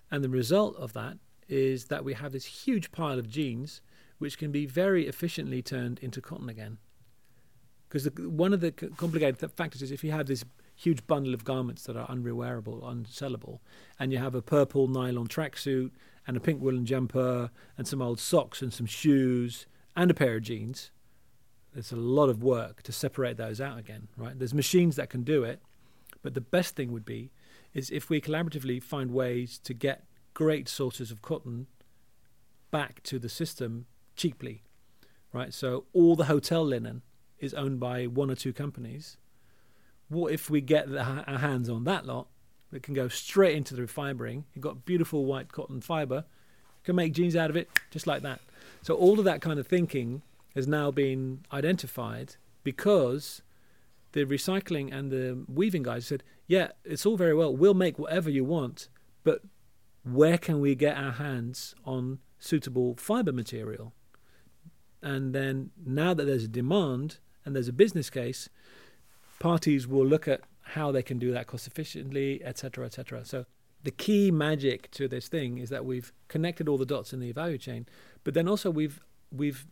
[0.10, 3.82] And the result of that is that we have this huge pile of jeans
[4.18, 6.80] which can be very efficiently turned into cotton again.
[7.88, 10.44] Because one of the complicated factors is if you have this
[10.78, 13.60] huge bundle of garments that are unrewearable, unsellable,
[14.00, 15.90] and you have a purple nylon tracksuit
[16.28, 20.36] and a pink woolen jumper and some old socks and some shoes and a pair
[20.36, 20.92] of jeans.
[21.74, 24.38] There's a lot of work to separate those out again, right?
[24.38, 25.62] There's machines that can do it,
[26.22, 27.32] but the best thing would be
[27.74, 30.04] is if we collaboratively find ways to get
[30.36, 31.66] great sources of cotton
[32.70, 34.64] back to the system cheaply,
[35.34, 35.54] right?
[35.54, 37.02] So all the hotel linen
[37.40, 39.18] is owned by one or two companies
[40.10, 42.28] what if we get the, our hands on that lot
[42.72, 44.46] that can go straight into the fibering?
[44.54, 48.22] You've got beautiful white cotton fiber, You can make jeans out of it just like
[48.24, 48.40] that.
[48.82, 50.22] So all of that kind of thinking
[50.56, 53.42] has now been identified because
[54.14, 57.56] the recycling and the weaving guys said, yeah, it's all very well.
[57.56, 58.88] We'll make whatever you want,
[59.24, 59.42] but
[60.04, 63.94] where can we get our hands on suitable fiber material?
[65.02, 68.50] And then now that there's a demand and there's a business case,
[69.40, 73.24] parties will look at how they can do that cost efficiently, etc., etc.
[73.26, 73.46] So
[73.84, 77.32] the key magic to this thing is that we've connected all the dots in the
[77.32, 77.86] value chain,
[78.24, 79.00] but then also we've
[79.32, 79.68] we've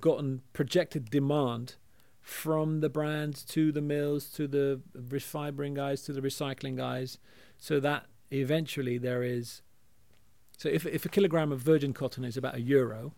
[0.00, 1.76] gotten projected demand
[2.20, 4.80] from the brands to the mills to the
[5.20, 7.18] fibering guys to the recycling guys,
[7.58, 9.62] so that eventually there is.
[10.56, 13.12] So if if a kilogram of virgin cotton is about a euro,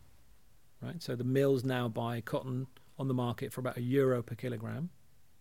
[0.83, 1.03] right?
[1.03, 2.67] So the mills now buy cotton
[2.99, 4.91] on the market for about a euro per kilogram.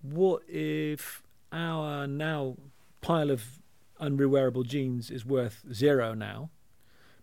[0.04, 2.58] What if our now
[3.00, 3.62] pile of
[4.02, 6.50] unrewearable jeans is worth zero now?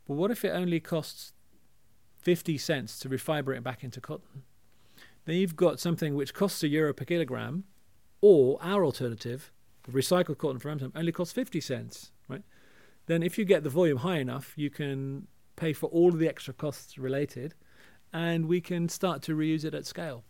[0.09, 1.35] But what if it only costs
[2.21, 4.45] 50 cents to refiber it back into cotton?
[5.27, 7.65] Then you've got something which costs a euro per kilogram,
[8.23, 9.53] or our alternative,
[9.91, 12.43] recycled cotton from Amsterdam, only costs 50 cents, right?
[13.05, 16.29] Then if you get the volume high enough, you can pay for all of the
[16.29, 17.55] extra costs related,
[18.11, 20.25] and we can start to reuse it at scale.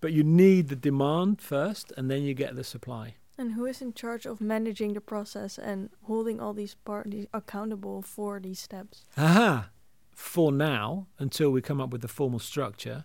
[0.00, 3.16] But you need the demand first, and then you get the supply.
[3.36, 8.02] And who is in charge of managing the process and holding all these parties accountable
[8.02, 9.04] for these steps?
[9.16, 9.70] Aha!
[10.12, 13.04] For now, until we come up with the formal structure,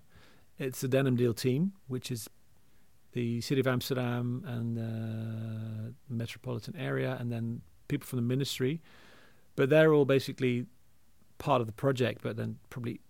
[0.57, 2.27] it's the Denim Deal team, which is
[3.11, 8.81] the City of Amsterdam and the metropolitan area, and then people from the ministry.
[9.55, 10.65] But they're all basically
[11.37, 13.01] part of the project, but then probably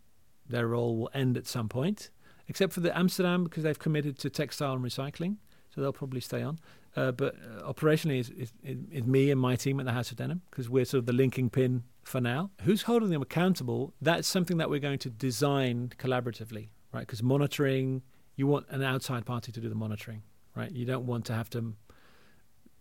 [0.49, 2.09] their role will end at some point,
[2.47, 5.37] except for the Amsterdam because they've committed to textile and recycling,
[5.73, 6.59] so they'll probably stay on.
[6.95, 8.53] Uh, but uh, operationally, it's, it's,
[8.91, 11.13] it's, me and my team at the House of Denim because we're sort of the
[11.13, 12.51] linking pin for now.
[12.61, 13.93] Who's holding them accountable?
[13.99, 16.99] That's something that we're going to design collaboratively, right?
[17.01, 18.03] Because monitoring,
[18.35, 20.21] you want an outside party to do the monitoring,
[20.55, 20.71] right?
[20.71, 21.73] You don't want to have to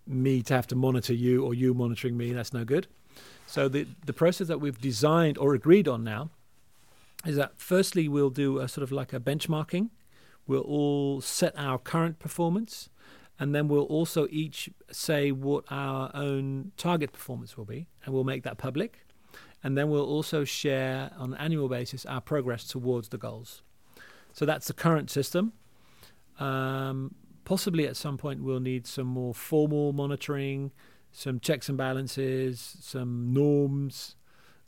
[0.06, 2.32] me to have to monitor you or you monitoring me.
[2.32, 2.88] That's no good.
[3.46, 6.30] So the the process that we've designed or agreed on now
[7.24, 9.90] is that firstly we'll do a sort of like a benchmarking.
[10.46, 12.88] We'll all set our current performance,
[13.38, 18.24] and then we'll also each say what our own target performance will be, and we'll
[18.24, 19.06] make that public.
[19.64, 23.62] And then we'll also share on an annual basis our progress towards the goals.
[24.32, 25.52] So that's the current system.
[26.40, 30.72] Um, possibly at some point we'll need some more formal monitoring,
[31.12, 34.16] some checks and balances, some norms,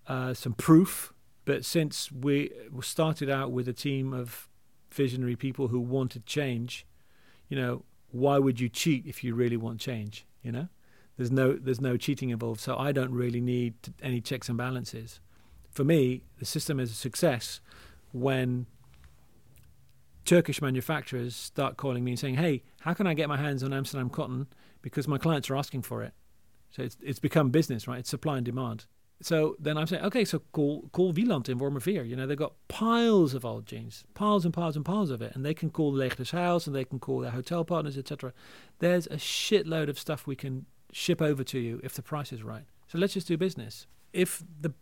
[0.06, 1.13] uh, some proof
[1.44, 4.48] but since we started out with a team of
[4.90, 6.87] visionary people who wanted change,
[7.48, 10.24] you know, why would you cheat if you really want change?
[10.42, 10.68] You know,
[11.16, 12.61] there's no there's no cheating involved.
[12.61, 15.20] So I don't really need any checks and balances.
[15.70, 17.61] For me, the system is a success
[18.12, 18.66] when
[20.24, 23.72] Turkish manufacturers start calling me and saying, "Hey, how can I get my hands on
[23.72, 24.46] Amsterdam cotton?
[24.80, 26.14] Because my clients are asking for it."
[26.70, 27.98] So it's it's become business, right?
[27.98, 28.87] It's supply and demand
[29.24, 32.06] so then I'm saying, okay, so call call Wieland in Wormerveer.
[32.06, 35.34] You know, they've got piles of old jeans, piles and piles and piles of it,
[35.34, 38.34] and they can call Leger des Heils and they can call their hotel partners, etc.
[38.80, 42.42] There's a shitload of stuff we can ship over to you if the price is
[42.42, 42.64] right.
[42.87, 43.87] So let's just do business.
[44.12, 44.74] If the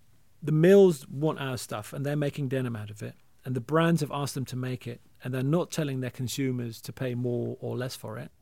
[0.43, 4.01] the mills want our stuff and they're making denim out of it, and the brands
[4.01, 7.57] have asked them to make it, and they're not telling their consumers to pay more
[7.61, 8.33] or less for it,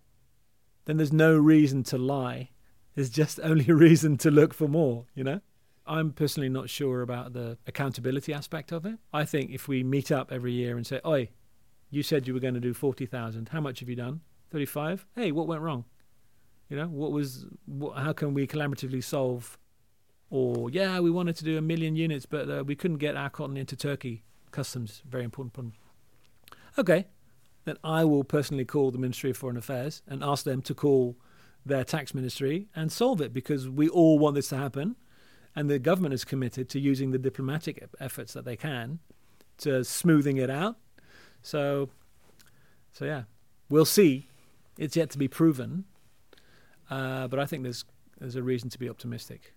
[0.86, 2.48] then there's no reason to lie.
[2.94, 5.42] There's just only a reason to look for more, you know?
[5.86, 8.98] I'm personally not sure about the accountability aspect of it.
[9.12, 11.30] I think if we meet up every year and say, "Oi,
[11.90, 13.48] you said you were going to do forty thousand.
[13.48, 14.20] How much have you done?
[14.50, 15.06] Thirty-five.
[15.14, 15.84] Hey, what went wrong?
[16.68, 17.46] You know, what was?
[17.66, 19.58] What, how can we collaboratively solve?
[20.30, 23.30] Or yeah, we wanted to do a million units, but uh, we couldn't get our
[23.30, 24.22] cotton into Turkey.
[24.52, 25.74] Customs very important problem.
[26.78, 27.06] Okay,
[27.64, 31.16] then I will personally call the Ministry of Foreign Affairs and ask them to call
[31.66, 34.96] their tax ministry and solve it because we all want this to happen
[35.54, 39.00] and the government is committed to using the diplomatic efforts that they can
[39.58, 40.76] to smoothing it out.
[41.42, 41.90] So,
[42.92, 43.22] so yeah,
[43.68, 44.28] we'll see.
[44.78, 45.84] It's yet to be proven,
[46.90, 47.84] uh, but I think there's
[48.18, 49.52] there's a reason to be optimistic.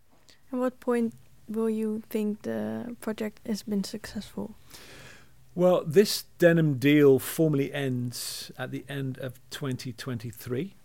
[0.52, 1.14] At what point
[1.48, 4.56] will you think the project has been successful?
[5.56, 10.76] Well, this denim deal formally ends at the end of 2023.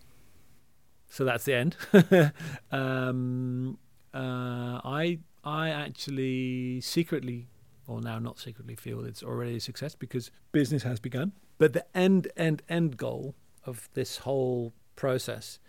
[1.09, 1.75] So that's the end.
[2.71, 3.79] um,
[4.13, 7.47] uh, I I actually secretly,
[7.87, 11.31] or now not secretly, feel it's already a success because business has begun.
[11.57, 13.35] But the end end end goal
[13.65, 15.59] of this whole process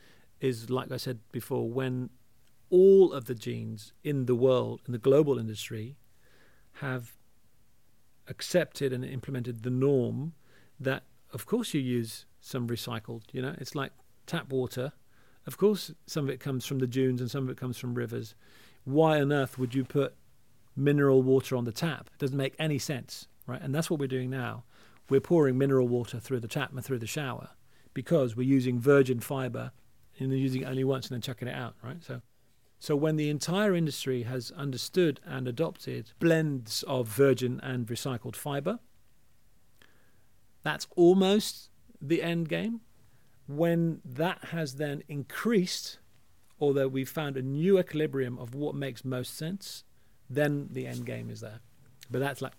[0.41, 2.11] is, like I said before, when
[2.70, 5.97] all of the jeans in the world, in the global industry,
[6.74, 7.12] have
[8.28, 10.32] accepted and implemented the norm
[10.78, 13.22] that, of course, you use some recycled.
[13.32, 13.93] You know, it's like
[14.26, 14.93] tap water
[15.47, 17.95] of course, some of it comes from the dunes and some of it comes from
[17.95, 18.34] rivers.
[18.84, 20.14] Why on earth would you put
[20.76, 22.11] mineral water on the tap?
[22.12, 23.61] It doesn't make any sense, right?
[23.61, 24.64] And that's what we're doing now.
[25.09, 27.51] We're pouring mineral water through the tap and through the shower
[27.95, 29.72] because we're using virgin fiber
[30.18, 32.03] and using it only once and then chucking it out, right?
[32.05, 32.20] So,
[32.78, 38.78] so when the entire industry has understood and adopted blends of virgin and recycled fiber,
[40.62, 41.70] That's almost
[42.01, 42.80] the end game.
[43.51, 45.98] When that has then increased,
[46.59, 49.82] or that we've found a new equilibrium of what makes most sense,
[50.28, 51.61] then the end game is there.
[52.11, 52.53] But that's like,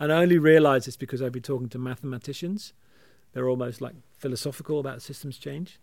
[0.00, 2.72] and I only realize this because I've been talking to mathematicians.
[3.32, 5.78] They're almost like philosophical about systems change.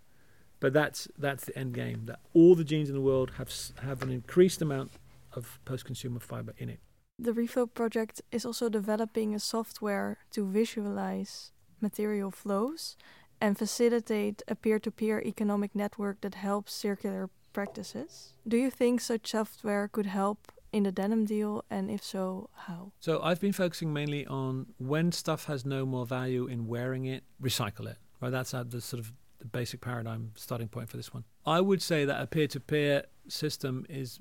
[0.60, 2.06] But that's that's the end game.
[2.06, 3.52] That all the jeans in the world have
[3.82, 4.92] have an increased amount
[5.34, 6.80] of post-consumer fiber in it.
[7.18, 12.96] The REFLOW project is also developing a software to visualize material flows
[13.42, 18.34] and facilitate a peer-to-peer economic network that helps circular practices.
[18.48, 22.94] Do you think such software could help in the denim deal, and if so, how?
[23.00, 27.24] So I've been focusing mainly on when stuff has no more value in wearing it,
[27.42, 27.98] recycle it.
[28.22, 31.24] Right, that's the sort of the basic paradigm starting point for this one.
[31.46, 34.20] I would say that a peer-to-peer system is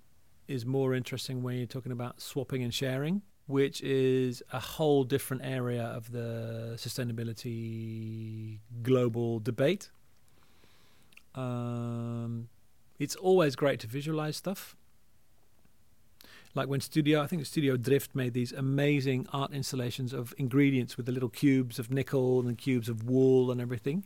[0.49, 5.43] is more interesting when you're talking about swapping and sharing, which is a whole different
[5.45, 9.91] area of the sustainability global debate.
[11.35, 12.49] Um,
[12.99, 14.77] it's always great to visualize stuff.
[16.55, 21.07] Like when Studio, I think Studio Drift made these amazing art installations of ingredients with
[21.07, 24.05] the little cubes of nickel and cubes of wool and everything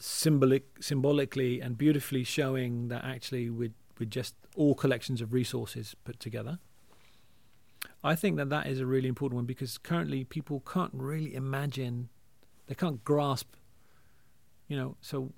[0.00, 6.20] symbolic, symbolically and beautifully showing that actually with with just all collections of resources put
[6.20, 6.60] together.
[8.02, 12.08] I think that that is a really important one because currently people can't really imagine,
[12.66, 13.54] they can't grasp,
[14.66, 14.96] you know.
[15.00, 15.32] So,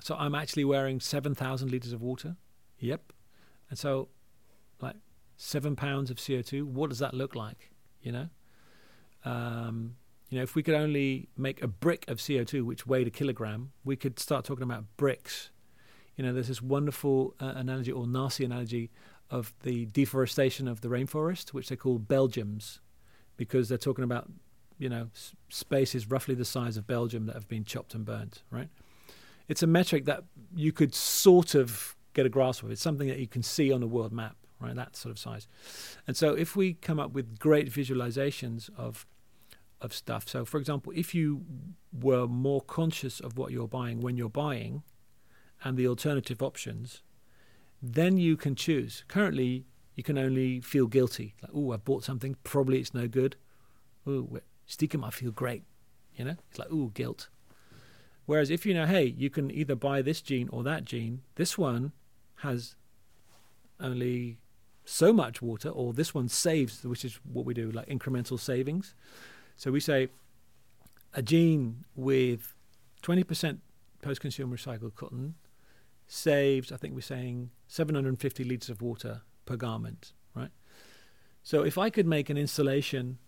[0.00, 2.36] so I'm actually wearing seven thousand liters of water.
[2.78, 3.12] Yep,
[3.70, 4.08] and so,
[4.80, 4.96] like
[5.36, 6.66] seven pounds of CO two.
[6.66, 7.70] What does that look like?
[8.02, 8.28] You know.
[9.24, 9.96] Um,
[10.34, 13.72] you know, if we could only make a brick of CO2 which weighed a kilogram,
[13.84, 15.50] we could start talking about bricks.
[16.16, 18.90] You know, there's this wonderful uh, analogy or nasty analogy
[19.30, 22.78] of the deforestation of the rainforest, which they call Belgiums,
[23.36, 24.30] because they're talking about,
[24.78, 28.42] you know, s- spaces roughly the size of Belgium that have been chopped and burnt,
[28.50, 28.68] right?
[29.48, 32.70] It's a metric that you could sort of get a grasp of.
[32.70, 34.74] It's something that you can see on a world map, right?
[34.74, 35.48] That sort of size.
[36.06, 39.06] And so if we come up with great visualizations of
[39.84, 40.28] of stuff.
[40.28, 41.44] So, for example, if you
[41.92, 44.82] were more conscious of what you're buying when you're buying
[45.62, 47.02] and the alternative options,
[47.92, 49.04] then you can choose.
[49.08, 51.34] Currently, you can only feel guilty.
[51.42, 53.36] Like, oh, I bought something, probably it's no good.
[54.06, 55.64] Oh, stiekem, I feel great.
[56.16, 57.28] You know, it's like, oh, guilt.
[58.26, 61.58] Whereas if you know, hey, you can either buy this jean or that jean, this
[61.58, 61.92] one
[62.36, 62.74] has
[63.80, 64.38] only
[64.86, 68.94] so much water, or this one saves, which is what we do, like incremental savings.
[69.56, 70.08] So we say
[71.12, 72.54] a jean with
[73.02, 73.58] 20%
[74.02, 75.34] post consumer recycled cotton
[76.14, 80.50] saves, I think we're saying 750 litres of water per garment, right?
[81.42, 83.18] So if I could make an installation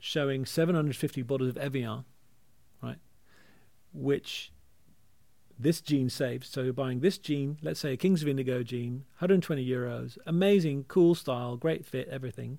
[0.00, 2.04] showing 750 bottles of Evian,
[2.82, 2.98] right,
[3.92, 4.52] which
[5.58, 6.48] this jean saves.
[6.48, 10.84] So you're buying this jean, let's say a Kings of Indigo jean, 120 euros, amazing,
[10.88, 12.58] cool style, great fit, everything,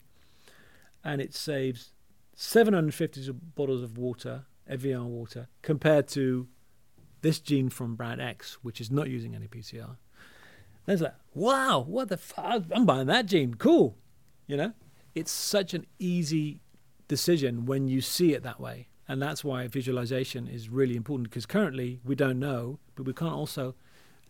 [1.03, 1.91] and it saves
[2.33, 6.47] 750 bottles of water, Evian water, compared to
[7.27, 9.97] this jean from brand X, which is not using any PCR.
[10.85, 12.63] And it's like, wow, what the fuck?
[12.71, 13.55] I'm buying that jean.
[13.55, 13.97] Cool.
[14.47, 14.73] You know,
[15.13, 16.61] it's such an easy
[17.09, 18.87] decision when you see it that way.
[19.09, 23.33] And that's why visualization is really important because currently we don't know, but we can't
[23.33, 23.75] also,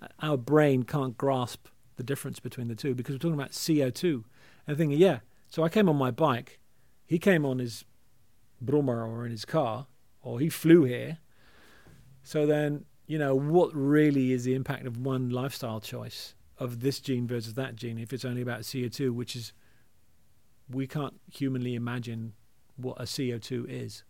[0.01, 1.67] uh, our brain can't grasp
[1.97, 4.23] the difference between the two because we're talking about CO2.
[4.65, 5.19] And thinking, yeah,
[5.49, 6.59] so I came on my bike,
[7.05, 7.85] he came on his
[8.63, 9.85] Brummer or in his car,
[10.23, 11.19] or he flew here.
[12.27, 16.99] So then, you know, what really is the impact of one lifestyle choice of this
[16.99, 19.53] jean versus that jean if it's only about CO2, which is,
[20.69, 22.33] we can't humanly imagine
[22.75, 24.03] what a CO2 is,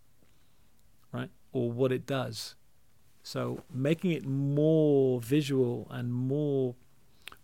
[1.11, 1.30] right?
[1.51, 2.55] Or what it does.
[3.22, 6.74] So making it more visual and more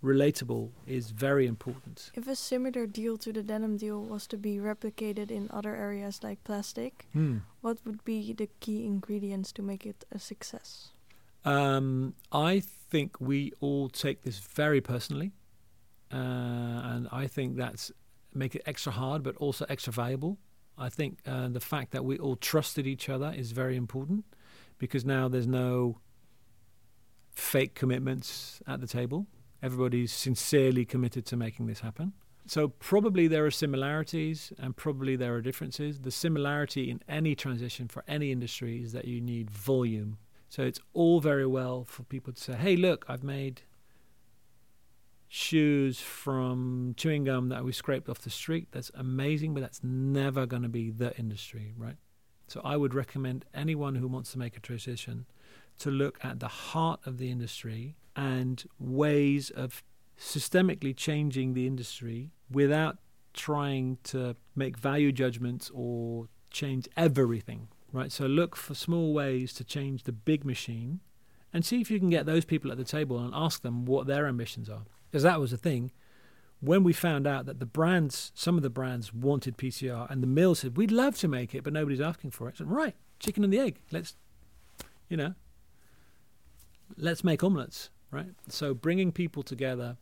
[0.03, 2.11] relatable is very important.
[2.13, 6.21] If a similar deal to the denim deal was to be replicated in other areas
[6.23, 7.37] like plastic, Hmm.
[7.61, 10.91] what would be the key ingredients to make it a success?
[11.45, 15.31] Um, I think we all take this very personally,
[16.11, 17.91] uh, and I think that's
[18.33, 20.37] make it extra hard, but also extra valuable.
[20.77, 24.25] I think uh, the fact that we all trusted each other is very important
[24.79, 25.99] because now there's no
[27.31, 29.27] fake commitments at the table.
[29.63, 32.13] Everybody's sincerely committed to making this happen.
[32.45, 36.01] So probably there are similarities and probably there are differences.
[36.01, 40.17] The similarity in any transition for any industry is that you need volume.
[40.49, 43.61] So it's all very well for people to say, "Hey, look, I've made
[45.35, 48.67] shoes from chewing gum that we scraped off the street.
[48.71, 51.95] That's amazing, but that's never going to be the industry, right?
[52.47, 55.25] So I would recommend anyone who wants to make a transition
[55.79, 59.83] to look at the heart of the industry and ways of
[60.19, 62.97] systemically changing the industry without
[63.33, 68.11] trying to make value judgments or change everything, right?
[68.11, 70.99] So look for small ways to change the big machine
[71.51, 74.07] and see if you can get those people at the table and ask them what
[74.07, 74.83] their ambitions are.
[75.09, 75.91] Because that was the thing.
[76.59, 80.27] When we found out that the brands, some of the brands wanted PCR, and the
[80.27, 82.55] mill said, we'd love to make it, but nobody's asking for it.
[82.55, 83.81] I said, right, chicken and the egg.
[83.91, 84.15] Let's,
[85.09, 85.33] you know,
[86.95, 88.29] let's make omelets, right?
[88.47, 89.97] So bringing people together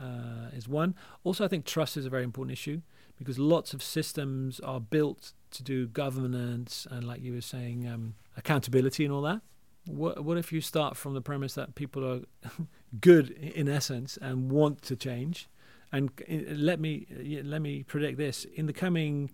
[0.00, 0.94] uh, is one.
[1.24, 2.82] Also, I think trust is a very important issue
[3.16, 8.14] because lots of systems are built to do governance and, like you were saying, um,
[8.36, 9.40] accountability and all that.
[9.86, 12.20] What, what if you start from the premise that people are
[13.00, 15.48] good in essence and want to change?
[15.92, 17.06] And uh, let me
[17.44, 19.30] let me predict this: in the coming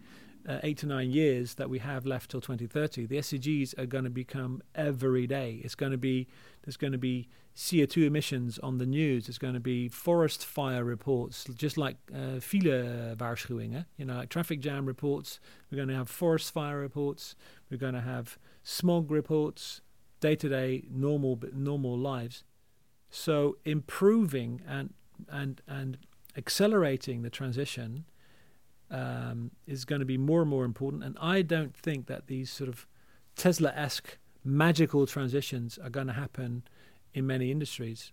[0.49, 4.05] uh, eight to nine years that we have left till 2030, the SDGs are going
[4.05, 5.61] to become every day.
[5.65, 6.29] It's going to be
[6.65, 9.27] there's going to be CO2 emissions on the news.
[9.27, 14.29] There's going to be forest fire reports, just like uh, file waarschuwingen, you know, like
[14.29, 15.41] traffic jam reports.
[15.71, 17.35] We're going to have forest fire reports.
[17.71, 19.81] We're going to have smog reports,
[20.21, 22.45] day-to-day normal normal lives.
[23.11, 24.95] So improving and
[25.29, 25.99] and and
[26.37, 28.05] accelerating the transition
[28.93, 31.03] um, is going to be more and more important.
[31.03, 32.87] And I don't think that these sort of
[33.35, 36.63] Tesla esque magical transitions are going to happen
[37.15, 38.13] in many industries.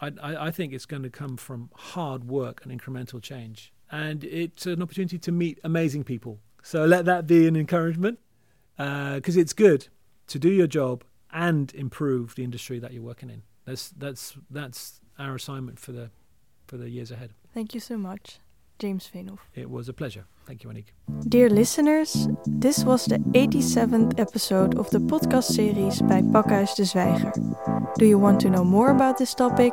[0.00, 3.72] I, I, I, think it's going to come from hard work and incremental change.
[3.90, 6.38] And it's an opportunity to meet amazing people.
[6.62, 8.18] So let that be an encouragement
[8.76, 9.88] because uh, it's good
[10.28, 13.42] to do your job and improve the industry that you're working in.
[13.64, 16.10] That's, that's, that's our assignment for the,
[16.66, 17.32] for the years ahead.
[17.52, 18.38] Thank you so much.
[18.82, 19.38] James Veenhoff.
[19.54, 20.24] It was a pleasure.
[20.44, 20.88] Thank you, Annick.
[21.28, 27.32] Dear listeners, this was the 87th episode of the podcast series by Pakhuis de Zwijger.
[27.96, 29.72] Do you want to know more about this topic?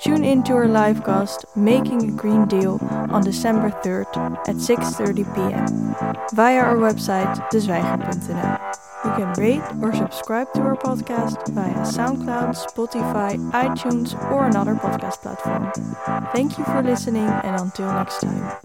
[0.00, 2.80] Tune into our livecast Making a Green Deal
[3.14, 4.10] on December 3rd
[4.50, 5.66] at 6:30 p.m.
[6.34, 8.87] via our website dezwijger.nl.
[9.04, 15.22] You can rate or subscribe to our podcast via SoundCloud, Spotify, iTunes, or another podcast
[15.22, 15.70] platform.
[16.32, 18.58] Thank you for listening, and until next time.